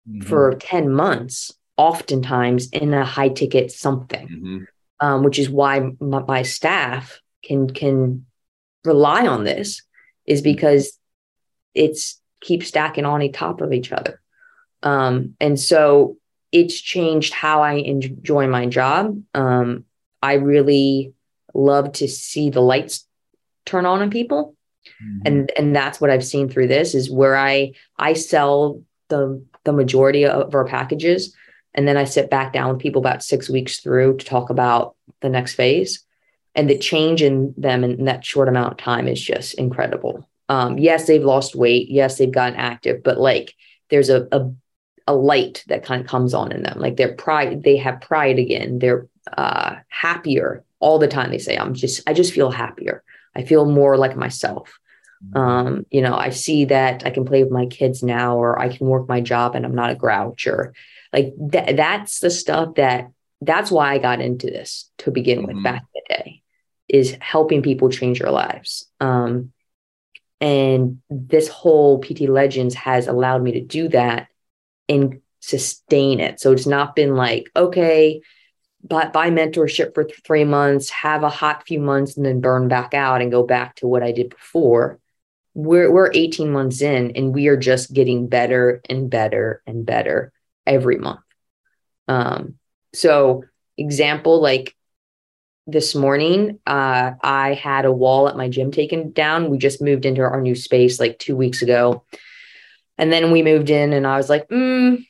[0.10, 0.22] mm-hmm.
[0.22, 4.58] for 10 months oftentimes in a high ticket something mm-hmm.
[5.06, 8.26] um, which is why my, my staff can can
[8.86, 9.82] rely on this
[10.26, 10.98] is because
[11.74, 14.22] it's keep stacking on top of each other.
[14.86, 16.18] Um, and so
[16.52, 19.22] it's changed how I enjoy my job.
[19.34, 19.84] Um,
[20.22, 21.14] I really
[21.54, 23.06] love to see the lights
[23.66, 24.56] turn on in people.
[25.04, 25.22] Mm-hmm.
[25.26, 29.74] And and that's what I've seen through this is where I I sell the the
[29.74, 31.36] majority of our packages
[31.76, 34.96] and then I sit back down with people about six weeks through to talk about
[35.22, 36.04] the next phase.
[36.56, 40.28] And the change in them in that short amount of time is just incredible.
[40.48, 41.90] Um, yes, they've lost weight.
[41.90, 43.54] Yes, they've gotten active, but like
[43.90, 44.50] there's a, a
[45.08, 46.80] a light that kind of comes on in them.
[46.80, 48.80] Like they're pride, they have pride again.
[48.80, 51.32] They're uh, happier all the time.
[51.32, 53.04] They say, "I'm just, I just feel happier.
[53.36, 54.78] I feel more like myself."
[55.24, 55.38] Mm-hmm.
[55.38, 58.76] Um, you know, I see that I can play with my kids now, or I
[58.76, 60.74] can work my job and I'm not a grouch, or
[61.14, 61.76] like that.
[61.76, 63.10] That's the stuff that.
[63.42, 65.56] That's why I got into this to begin mm-hmm.
[65.56, 66.42] with back in the day,
[66.88, 68.88] is helping people change their lives.
[69.00, 69.52] Um,
[70.42, 74.30] and this whole PT Legends has allowed me to do that
[74.88, 76.40] and sustain it.
[76.40, 78.22] So it's not been like, okay,
[78.84, 82.68] buy, buy mentorship for th- three months, have a hot few months, and then burn
[82.68, 85.00] back out and go back to what I did before.
[85.54, 90.34] We're, we're 18 months in and we are just getting better and better and better
[90.66, 91.22] every month.
[92.08, 92.56] Um,
[92.94, 93.44] so,
[93.78, 94.76] example, like
[95.68, 99.50] this morning, uh, I had a wall at my gym taken down.
[99.50, 102.04] We just moved into our new space like two weeks ago.
[102.98, 105.06] And then we moved in, and I was like, mm,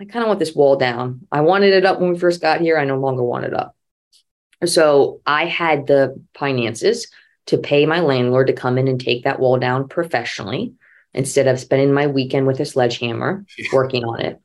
[0.00, 1.26] I kind of want this wall down.
[1.32, 2.78] I wanted it up when we first got here.
[2.78, 3.74] I no longer want it up.
[4.64, 7.08] So I had the finances
[7.46, 10.74] to pay my landlord to come in and take that wall down professionally
[11.14, 14.40] instead of spending my weekend with a sledgehammer working on it.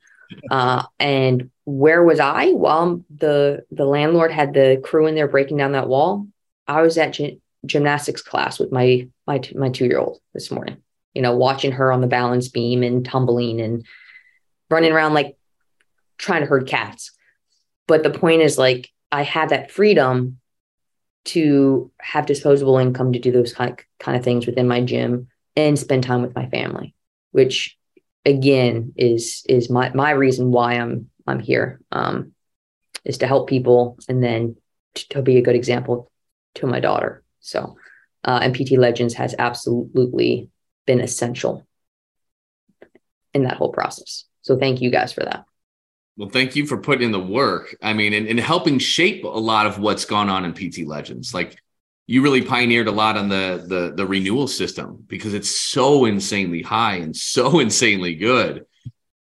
[0.50, 5.58] Uh, and where was I while the the landlord had the crew in there breaking
[5.58, 6.28] down that wall?
[6.68, 10.78] I was at gy- gymnastics class with my my my two year old this morning
[11.14, 13.86] you know, watching her on the balance beam and tumbling and
[14.70, 15.38] running around like
[16.18, 17.12] trying to herd cats.
[17.88, 20.40] But the point is, like, I have that freedom
[21.24, 25.28] to have disposable income to do those kind of, kind of things within my gym
[25.56, 26.96] and spend time with my family,
[27.32, 27.78] which
[28.26, 32.34] again is is my my reason why I'm I'm here um,
[33.04, 34.56] is to help people and then
[34.96, 36.12] to, to be a good example
[36.56, 37.24] to my daughter.
[37.40, 37.78] So,
[38.24, 40.50] uh, and PT Legends has absolutely
[40.86, 41.66] been essential
[43.34, 44.26] in that whole process.
[44.42, 45.46] So thank you guys for that.
[46.18, 47.76] Well, thank you for putting in the work.
[47.82, 51.34] I mean, and, and helping shape a lot of what's gone on in PT Legends.
[51.34, 51.58] Like
[52.08, 56.62] you really pioneered a lot on the the the renewal system because it's so insanely
[56.62, 58.66] high and so insanely good.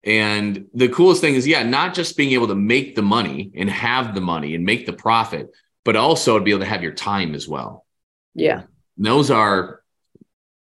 [0.05, 3.69] And the coolest thing is, yeah, not just being able to make the money and
[3.69, 5.51] have the money and make the profit,
[5.85, 7.85] but also to be able to have your time as well.
[8.35, 8.65] Yeah.
[8.99, 9.81] those are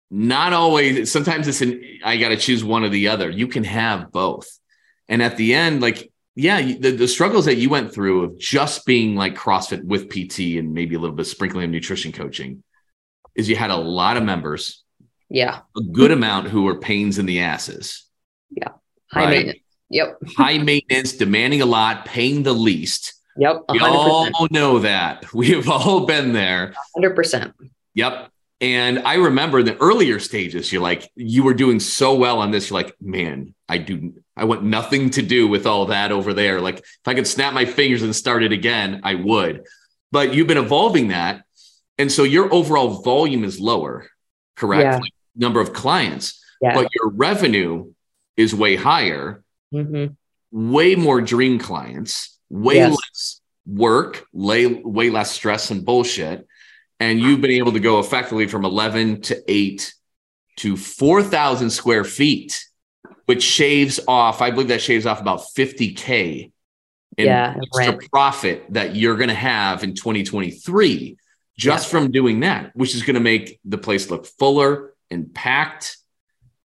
[0.10, 3.30] not always sometimes it's an i got to choose one or the other.
[3.30, 4.48] You can have both.
[5.10, 8.86] And at the end like yeah the, the struggles that you went through of just
[8.86, 12.64] being like crossfit with pt and maybe a little bit sprinkling of nutrition coaching
[13.36, 14.84] is you had a lot of members.
[15.30, 15.60] Yeah.
[15.78, 18.06] A good amount who were pains in the asses.
[18.50, 18.70] Yeah.
[19.12, 19.30] High right?
[19.30, 20.18] maintenance yep.
[20.36, 23.14] High maintenance demanding a lot paying the least.
[23.38, 23.74] Yep 100%.
[23.74, 25.26] we all know that.
[25.34, 26.74] We have all been there.
[26.98, 27.54] 100%
[27.94, 32.50] yep and I remember the earlier stages, you're like, you were doing so well on
[32.50, 32.70] this.
[32.70, 36.60] You're like, man, I do, I want nothing to do with all that over there.
[36.60, 39.66] Like, if I could snap my fingers and start it again, I would.
[40.12, 41.44] But you've been evolving that.
[42.00, 44.08] And so your overall volume is lower,
[44.56, 44.84] correct?
[44.84, 44.98] Yeah.
[44.98, 46.74] Like number of clients, yeah.
[46.74, 47.94] but your revenue
[48.38, 50.14] is way higher, mm-hmm.
[50.52, 52.92] way more dream clients, way yes.
[52.92, 56.48] less work, way, way less stress and bullshit
[57.00, 59.94] and you've been able to go effectively from 11 to 8
[60.58, 62.66] to 4,000 square feet,
[63.26, 66.52] which shaves off, I believe that shaves off about 50K
[67.18, 71.18] in yeah, extra profit that you're going to have in 2023
[71.58, 71.92] just yeah.
[72.00, 75.98] from doing that, which is going to make the place look fuller and packed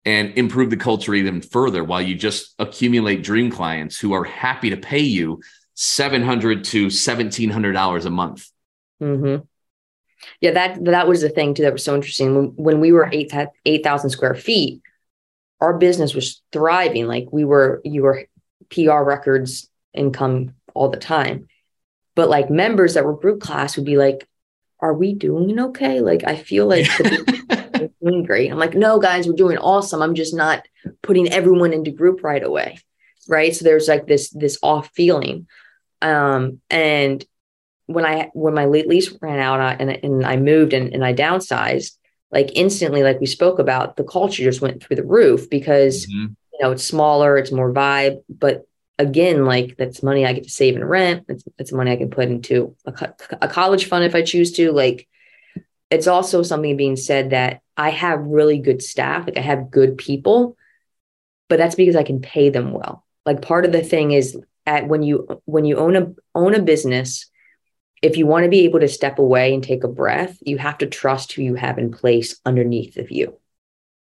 [0.04, 4.72] and improve the culture even further while you just accumulate dream clients who are happy
[4.72, 5.41] to pay you
[5.76, 8.50] 700 to $1,700 a month.
[9.02, 9.44] Mm-hmm.
[10.40, 12.36] Yeah, that that was the thing too that was so interesting.
[12.36, 13.34] When, when we were eight
[13.66, 14.82] eight thousand square feet,
[15.62, 17.08] our business was thriving.
[17.08, 18.28] Like we were, you were
[18.70, 21.48] PR records income all the time.
[22.16, 24.28] But like members that were group class would be like,
[24.80, 26.88] "Are we doing okay?" Like I feel like
[28.02, 28.52] doing great.
[28.52, 30.02] I'm like, "No, guys, we're doing awesome.
[30.02, 30.68] I'm just not
[31.02, 32.80] putting everyone into group right away."
[33.30, 33.56] Right.
[33.56, 35.48] So there's like this this off feeling.
[36.02, 37.24] Um, and
[37.88, 41.13] when I when my lease ran out uh, and, and I moved and, and I
[41.13, 41.98] downsized,
[42.32, 46.34] like instantly, like we spoke about, the culture just went through the roof because mm-hmm.
[46.54, 48.24] you know it's smaller, it's more vibe.
[48.30, 48.65] But
[48.98, 51.26] again, like that's money I get to save in rent.
[51.28, 54.72] It's, it's money I can put into a, a college fund if I choose to.
[54.72, 55.08] Like
[55.89, 59.98] it's also something being said that I have really good staff, like I have good
[59.98, 60.56] people,
[61.50, 63.06] but that's because I can pay them well.
[63.26, 66.62] Like part of the thing is at when you when you own a own a
[66.62, 67.30] business,
[68.02, 70.80] if you want to be able to step away and take a breath, you have
[70.80, 73.38] to trust who you have in place underneath of you.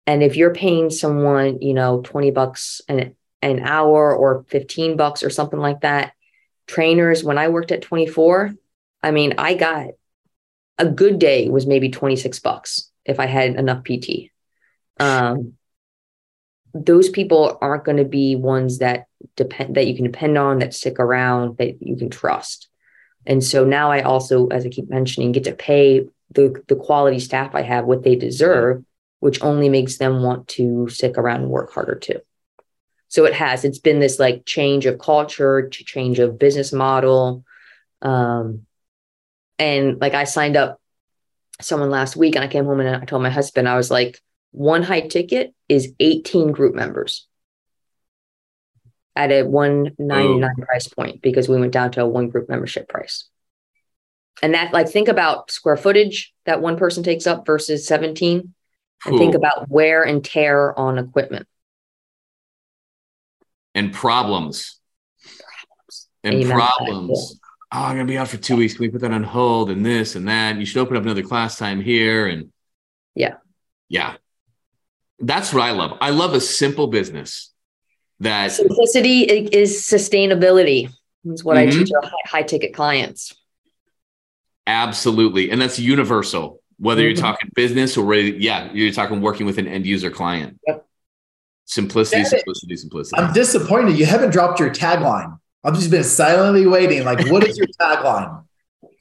[0.07, 5.23] And if you're paying someone, you know, 20 bucks an, an hour or 15 bucks
[5.23, 6.13] or something like that,
[6.67, 8.53] trainers, when I worked at 24,
[9.03, 9.87] I mean, I got
[10.77, 14.31] a good day was maybe 26 bucks if I had enough PT.
[14.99, 15.53] Um,
[16.73, 20.73] those people aren't going to be ones that depend that you can depend on, that
[20.73, 22.69] stick around, that you can trust.
[23.25, 27.19] And so now I also, as I keep mentioning, get to pay the the quality
[27.19, 28.83] staff I have what they deserve,
[29.19, 32.19] which only makes them want to stick around and work harder too.
[33.09, 33.65] So it has.
[33.65, 37.43] It's been this like change of culture, to change of business model.
[38.01, 38.65] Um,
[39.59, 40.79] and like I signed up
[41.59, 44.19] someone last week and I came home and I told my husband, I was like,
[44.51, 47.27] one high ticket is 18 group members
[49.15, 50.65] at a 199 Ooh.
[50.65, 53.27] price point because we went down to a one group membership price.
[54.41, 58.53] And that like think about square footage that one person takes up versus 17
[59.05, 61.47] and think about wear and tear on equipment.
[63.73, 64.79] And problems.
[65.21, 66.07] Problems.
[66.23, 66.55] And Amen.
[66.55, 67.39] problems.
[67.73, 68.73] Oh, I'm gonna be out for two weeks.
[68.73, 70.57] Can we put that on hold and this and that?
[70.57, 72.27] You should open up another class time here.
[72.27, 72.51] And
[73.15, 73.35] yeah.
[73.89, 74.15] Yeah.
[75.19, 75.97] That's what I love.
[76.01, 77.50] I love a simple business
[78.21, 80.89] that simplicity is sustainability.
[81.25, 81.69] Is what mm-hmm.
[81.69, 83.35] I teach our high, high, ticket clients.
[84.65, 85.51] Absolutely.
[85.51, 87.07] And that's universal, whether mm-hmm.
[87.07, 90.59] you're talking business or yeah, you're talking working with an end user client.
[90.67, 90.87] Yep.
[91.65, 93.21] Simplicity, simplicity, simplicity.
[93.21, 95.39] I'm disappointed you haven't dropped your tagline.
[95.63, 97.03] I've just been silently waiting.
[97.03, 98.43] Like, what is your tagline?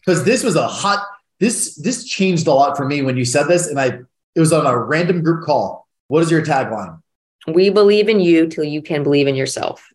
[0.04, 1.04] Because this was a hot.
[1.40, 4.00] This this changed a lot for me when you said this, and I
[4.34, 5.88] it was on a random group call.
[6.08, 6.99] What is your tagline?
[7.46, 9.88] We believe in you till you can believe in yourself.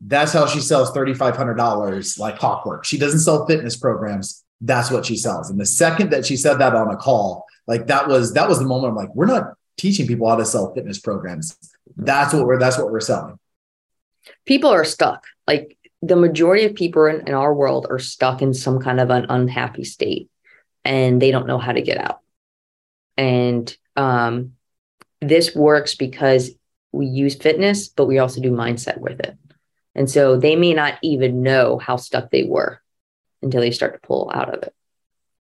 [0.00, 2.84] That's how she sells thirty five hundred dollars like clockwork.
[2.84, 4.44] She doesn't sell fitness programs.
[4.60, 5.50] That's what she sells.
[5.50, 8.58] And the second that she said that on a call, like that was that was
[8.58, 8.90] the moment.
[8.90, 11.56] I'm like, we're not teaching people how to sell fitness programs.
[11.96, 13.38] That's what we're that's what we're selling.
[14.44, 15.24] People are stuck.
[15.46, 19.10] Like the majority of people in, in our world are stuck in some kind of
[19.10, 20.28] an unhappy state
[20.84, 22.20] and they don't know how to get out.
[23.16, 24.52] And um,
[25.20, 26.50] this works because
[26.94, 29.36] we use fitness, but we also do mindset with it.
[29.94, 32.80] And so they may not even know how stuck they were
[33.42, 34.74] until they start to pull out of it.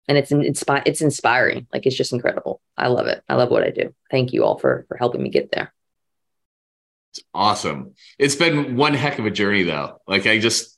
[0.07, 1.67] And it's inspi- it's inspiring.
[1.71, 2.61] Like it's just incredible.
[2.77, 3.23] I love it.
[3.29, 3.93] I love what I do.
[4.09, 5.71] Thank you all for for helping me get there.
[7.13, 7.93] It's awesome.
[8.17, 9.99] It's been one heck of a journey though.
[10.07, 10.77] Like I just,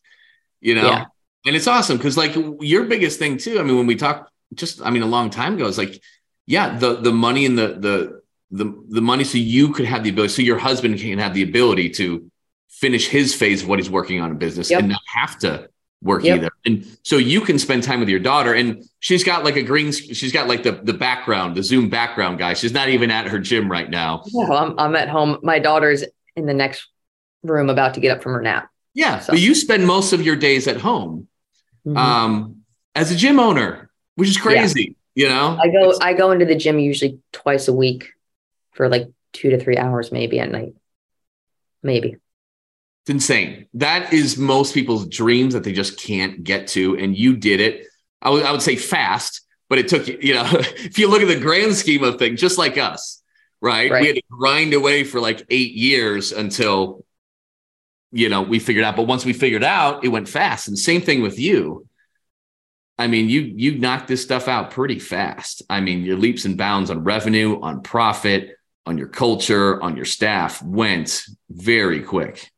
[0.60, 1.06] you know, yeah.
[1.46, 3.60] and it's awesome because like your biggest thing too.
[3.60, 6.02] I mean, when we talked just, I mean, a long time ago, it's like,
[6.46, 8.21] yeah, the the money and the the
[8.52, 11.44] the the money so you could have the ability, so your husband can have the
[11.44, 12.30] ability to
[12.70, 14.80] finish his phase of what he's working on in business yep.
[14.80, 15.70] and not have to
[16.02, 16.38] work yep.
[16.38, 16.50] either.
[16.66, 19.92] And so you can spend time with your daughter and she's got like a green,
[19.92, 22.56] she's got like the, the background, the zoom background guy.
[22.56, 24.24] She's not even at her gym right now.
[24.26, 25.38] Yeah, I'm, I'm at home.
[25.44, 26.04] My daughter's
[26.36, 26.88] in the next
[27.44, 28.70] room about to get up from her nap.
[28.96, 29.20] Yeah.
[29.20, 29.34] So.
[29.34, 31.28] But you spend most of your days at home
[31.86, 31.96] mm-hmm.
[31.96, 32.62] um,
[32.96, 34.96] as a gym owner, which is crazy.
[35.14, 35.24] Yeah.
[35.24, 38.14] You know, I go, I go into the gym usually twice a week
[38.72, 40.74] for like two to three hours, maybe at night.
[41.84, 42.18] Maybe.
[43.04, 43.68] It's insane.
[43.74, 46.96] That is most people's dreams that they just can't get to.
[46.98, 47.88] And you did it.
[48.22, 51.28] I would, would say fast, but it took you, you know, if you look at
[51.28, 53.24] the grand scheme of things, just like us,
[53.60, 53.90] right?
[53.90, 54.02] right?
[54.02, 57.04] We had to grind away for like eight years until
[58.12, 58.96] you know we figured out.
[58.96, 60.68] But once we figured out, it went fast.
[60.68, 61.88] And same thing with you.
[63.00, 65.64] I mean, you you knocked this stuff out pretty fast.
[65.72, 70.06] I mean, your leaps and bounds on revenue, on profit, on your culture, on your
[70.06, 72.50] staff went very quick.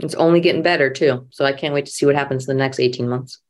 [0.00, 1.26] It's only getting better too.
[1.30, 3.40] So I can't wait to see what happens in the next 18 months.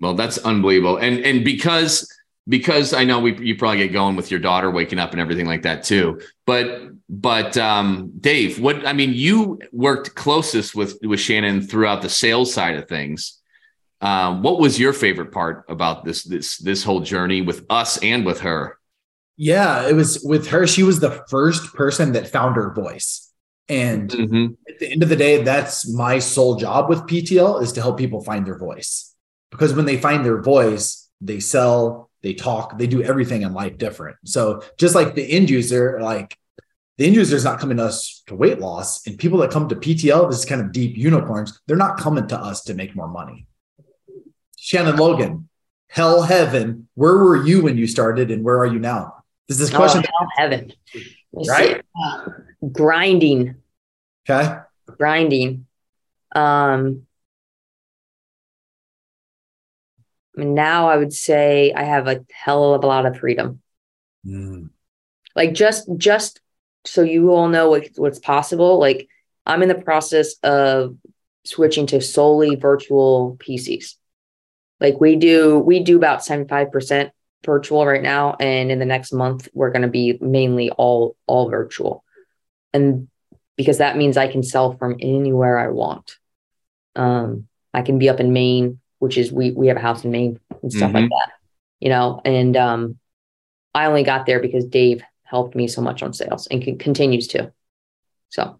[0.00, 0.96] Well, that's unbelievable.
[0.96, 2.10] And and because
[2.48, 5.46] because I know we you probably get going with your daughter waking up and everything
[5.46, 6.20] like that too.
[6.46, 12.08] But but um, Dave, what I mean, you worked closest with with Shannon throughout the
[12.08, 13.38] sales side of things.
[14.00, 18.26] Um, what was your favorite part about this this this whole journey with us and
[18.26, 18.78] with her?
[19.42, 20.68] Yeah, it was with her.
[20.68, 23.28] She was the first person that found her voice.
[23.68, 24.52] And mm-hmm.
[24.68, 27.98] at the end of the day, that's my sole job with PTL is to help
[27.98, 29.12] people find their voice.
[29.50, 33.78] Because when they find their voice, they sell, they talk, they do everything in life
[33.78, 34.16] different.
[34.24, 36.38] So just like the end user, like
[36.96, 39.68] the end user is not coming to us to weight loss, and people that come
[39.70, 42.94] to PTL, this is kind of deep unicorns, they're not coming to us to make
[42.94, 43.48] more money.
[44.56, 45.48] Shannon Logan
[45.88, 49.21] hell heaven, where were you when you started and where are you now?
[49.48, 50.72] This question oh, hell heaven.
[51.32, 51.82] Let's right?
[52.02, 52.28] Uh,
[52.70, 53.56] grinding.
[54.28, 54.58] Okay.
[54.86, 55.66] Grinding.
[56.34, 57.06] Um
[60.34, 63.60] now I would say I have a hell of a lot of freedom.
[64.26, 64.70] Mm.
[65.34, 66.40] Like just just
[66.84, 68.78] so you all know what, what's possible.
[68.78, 69.08] Like
[69.46, 70.96] I'm in the process of
[71.44, 73.96] switching to solely virtual PCs.
[74.80, 77.10] Like we do, we do about 75%
[77.44, 78.36] virtual right now.
[78.38, 82.04] And in the next month, we're going to be mainly all, all virtual.
[82.72, 83.08] And
[83.56, 86.16] because that means I can sell from anywhere I want.
[86.96, 90.10] Um, I can be up in Maine, which is we we have a house in
[90.10, 90.96] Maine and stuff mm-hmm.
[90.96, 91.32] like that,
[91.80, 92.20] you know.
[92.24, 92.98] And um,
[93.74, 97.28] I only got there because Dave helped me so much on sales and c- continues
[97.28, 97.52] to.
[98.28, 98.58] So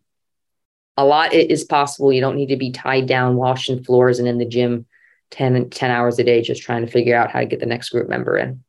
[0.97, 2.13] a lot is possible.
[2.13, 4.87] You don't need to be tied down, washing floors and in the gym
[5.31, 7.89] 10, 10 hours a day, just trying to figure out how to get the next
[7.89, 8.63] group member in.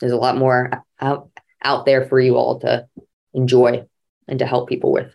[0.00, 1.30] There's a lot more out,
[1.62, 2.88] out there for you all to
[3.34, 3.86] enjoy
[4.26, 5.14] and to help people with.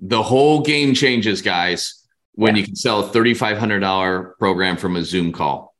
[0.00, 2.60] The whole game changes, guys, when yeah.
[2.60, 5.74] you can sell a $3,500 program from a Zoom call.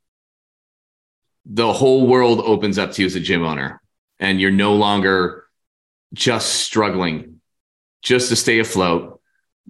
[1.45, 3.81] The whole world opens up to you as a gym owner,
[4.19, 5.45] and you're no longer
[6.13, 7.41] just struggling
[8.01, 9.19] just to stay afloat,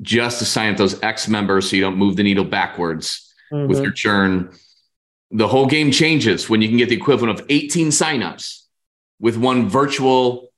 [0.01, 3.67] just to sign up those X members so you don't move the needle backwards mm-hmm.
[3.67, 4.51] with your churn.
[5.37, 8.61] The whole game changes when you can get the equivalent of 18 signups
[9.19, 10.49] with one virtual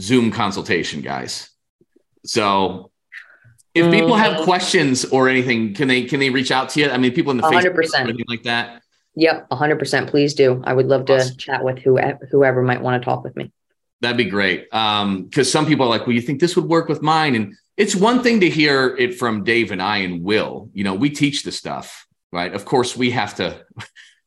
[0.00, 1.50] Zoom consultation, guys.
[2.24, 2.90] So
[3.74, 3.92] if mm-hmm.
[3.92, 6.90] people have questions or anything, can they can they reach out to you?
[6.90, 7.74] I mean, people in the 100%.
[7.74, 8.82] Facebook like that.
[9.14, 10.08] Yep, 100%.
[10.08, 10.62] Please do.
[10.64, 11.36] I would love to awesome.
[11.36, 13.52] chat with whoever, whoever might want to talk with me.
[14.00, 14.72] That'd be great.
[14.72, 17.34] Um, because some people are like, well, you think this would work with mine?
[17.34, 20.70] And it's one thing to hear it from Dave and I and Will.
[20.72, 22.52] You know, we teach the stuff, right?
[22.52, 23.64] Of course, we have to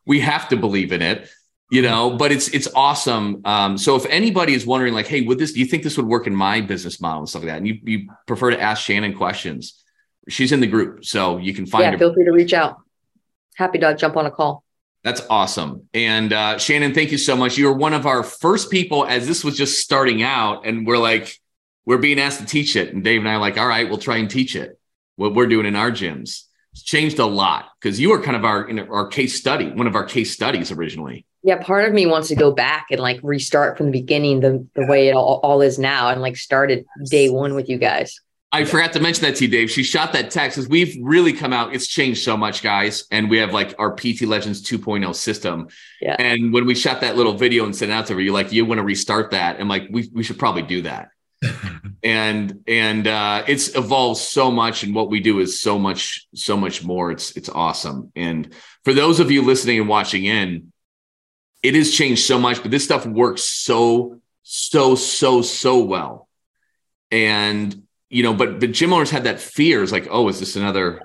[0.06, 1.30] we have to believe in it,
[1.72, 3.42] you know, but it's it's awesome.
[3.46, 6.06] Um, so if anybody is wondering, like, hey, would this do you think this would
[6.06, 7.58] work in my business model and stuff like that?
[7.58, 9.84] And you you prefer to ask Shannon questions,
[10.30, 11.06] she's in the group.
[11.06, 11.98] So you can find yeah, her.
[11.98, 12.78] Feel free to reach out.
[13.56, 14.64] Happy to jump on a call.
[15.04, 15.88] That's awesome.
[15.94, 17.58] And uh, Shannon, thank you so much.
[17.58, 20.98] You were one of our first people as this was just starting out, and we're
[20.98, 21.40] like,
[21.86, 22.92] we're being asked to teach it.
[22.92, 24.80] And Dave and I are like, all right, we'll try and teach it.
[25.16, 26.46] What we're doing in our gyms.
[26.76, 29.88] It's changed a lot because you were kind of our in our case study, one
[29.88, 31.26] of our case studies originally.
[31.42, 34.68] Yeah, part of me wants to go back and like restart from the beginning, the
[34.76, 38.20] the way it all, all is now, and like started day one with you guys.
[38.52, 39.72] I forgot to mention that to you, Dave.
[39.72, 41.74] She shot that text because we've really come out.
[41.74, 43.06] It's changed so much, guys.
[43.10, 45.68] And we have like our PT Legends 2.0 system.
[46.02, 46.16] Yeah.
[46.20, 48.66] And when we shot that little video and sent out to her, you're like, you
[48.66, 49.60] want to restart that?
[49.60, 51.10] And like, we, we should probably do that.
[52.04, 56.56] And and uh, it's evolved so much, and what we do is so much, so
[56.58, 57.12] much more.
[57.12, 58.12] It's it's awesome.
[58.16, 60.72] And for those of you listening and watching in,
[61.64, 66.30] it has changed so much, but this stuff works so, so, so, so well.
[67.10, 69.82] And you know, but but gym owners had that fear.
[69.82, 71.02] It's like, oh, is this another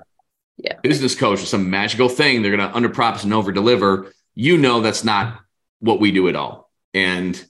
[0.57, 0.77] yeah.
[0.83, 2.41] business coach or some magical thing?
[2.41, 4.13] They're going to underpromise and over deliver.
[4.35, 5.39] You know, that's not
[5.79, 6.69] what we do at all.
[6.93, 7.43] And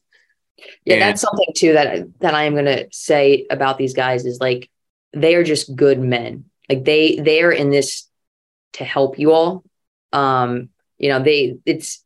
[0.85, 4.25] yeah, and, that's something too that that I am going to say about these guys
[4.25, 4.69] is like
[5.13, 6.45] they are just good men.
[6.69, 8.07] Like they they are in this
[8.73, 9.63] to help you all.
[10.13, 12.03] Um, you know, they it's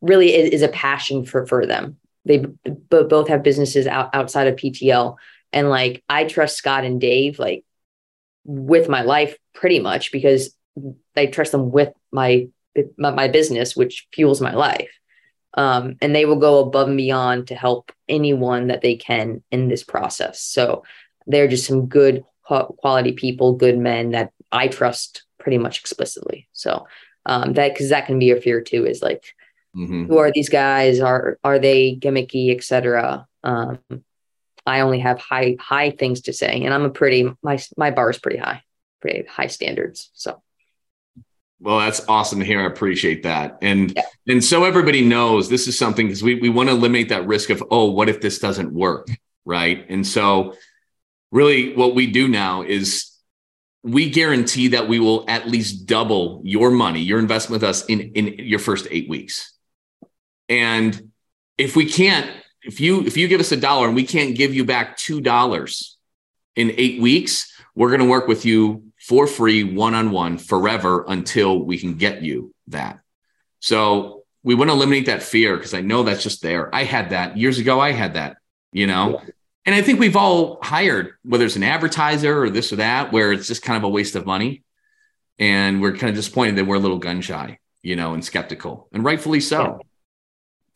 [0.00, 1.96] really is, a passion for for them.
[2.24, 2.48] They b-
[2.88, 5.16] both have businesses out, outside of PTL
[5.52, 7.64] and like I trust Scott and Dave like
[8.44, 10.54] with my life pretty much because
[11.16, 12.48] I trust them with my
[12.96, 14.88] my business, which fuels my life.
[15.54, 19.68] Um, and they will go above and beyond to help anyone that they can in
[19.68, 20.40] this process.
[20.40, 20.84] So
[21.26, 26.48] they're just some good quality people, good men that I trust pretty much explicitly.
[26.52, 26.86] So
[27.26, 29.34] um, that because that can be a fear too is like,
[29.76, 30.06] mm-hmm.
[30.06, 31.00] who are these guys?
[31.00, 33.26] Are are they gimmicky, etc.
[33.44, 33.78] Um,
[34.66, 38.10] I only have high high things to say, and I'm a pretty my my bar
[38.10, 38.62] is pretty high,
[39.00, 40.10] pretty high standards.
[40.14, 40.42] So.
[41.62, 42.60] Well, that's awesome to hear.
[42.60, 43.58] I appreciate that.
[43.62, 44.02] And yeah.
[44.26, 47.50] and so everybody knows this is something because we, we want to eliminate that risk
[47.50, 49.06] of, oh, what if this doesn't work?
[49.44, 49.86] Right.
[49.88, 50.56] And so
[51.30, 53.12] really what we do now is
[53.84, 58.00] we guarantee that we will at least double your money, your investment with us in,
[58.00, 59.52] in your first eight weeks.
[60.48, 61.12] And
[61.58, 62.28] if we can't
[62.62, 65.20] if you if you give us a dollar and we can't give you back two
[65.20, 65.96] dollars
[66.56, 71.04] in eight weeks, we're going to work with you for free, one on one, forever
[71.06, 73.00] until we can get you that.
[73.60, 76.74] So we want to eliminate that fear because I know that's just there.
[76.74, 77.78] I had that years ago.
[77.78, 78.38] I had that,
[78.72, 79.20] you know.
[79.20, 79.30] Yeah.
[79.66, 83.34] And I think we've all hired, whether it's an advertiser or this or that, where
[83.34, 84.62] it's just kind of a waste of money.
[85.38, 87.58] And we're kind of disappointed that we're a little gun shy.
[87.82, 89.62] you know, and skeptical, and rightfully so.
[89.62, 89.78] Yeah.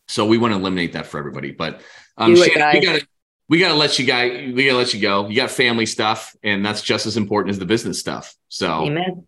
[0.09, 1.53] So we want to eliminate that for everybody.
[1.53, 1.81] But
[2.17, 3.07] um, Shannon, we got to
[3.49, 5.29] we got to let you guys we got to let you go.
[5.29, 8.35] You got family stuff, and that's just as important as the business stuff.
[8.49, 9.27] So, amen.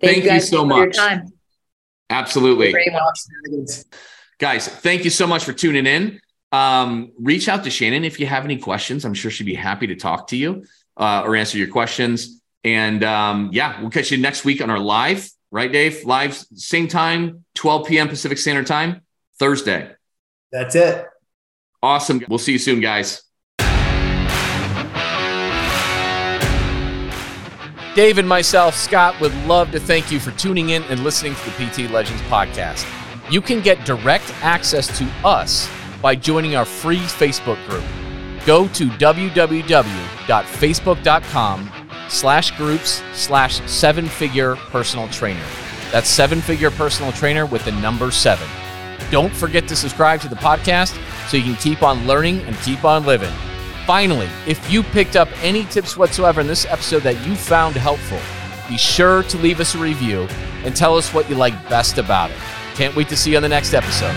[0.00, 0.96] thank you, you so much.
[2.08, 2.74] Absolutely,
[4.38, 4.68] guys.
[4.68, 6.20] Thank you so much for tuning in.
[6.52, 9.04] Um, reach out to Shannon if you have any questions.
[9.04, 10.64] I'm sure she'd be happy to talk to you
[10.96, 12.42] uh, or answer your questions.
[12.64, 16.04] And um, yeah, we'll catch you next week on our live, right, Dave?
[16.04, 18.08] Live, same time, 12 p.m.
[18.08, 19.02] Pacific Standard Time,
[19.38, 19.92] Thursday.
[20.52, 21.06] That's it.
[21.82, 22.22] Awesome.
[22.28, 23.22] We'll see you soon, guys.
[27.94, 31.50] Dave and myself, Scott, would love to thank you for tuning in and listening to
[31.50, 32.86] the PT Legends podcast.
[33.30, 35.68] You can get direct access to us
[36.00, 37.82] by joining our free Facebook group.
[38.46, 41.70] Go to www.facebook.com
[42.08, 45.44] slash groups slash seven figure personal trainer.
[45.90, 48.48] That's seven figure personal trainer with the number seven.
[49.10, 50.96] Don't forget to subscribe to the podcast
[51.28, 53.32] so you can keep on learning and keep on living.
[53.90, 58.20] Finally, if you picked up any tips whatsoever in this episode that you found helpful,
[58.68, 60.28] be sure to leave us a review
[60.62, 62.36] and tell us what you like best about it.
[62.76, 64.14] Can't wait to see you on the next episode.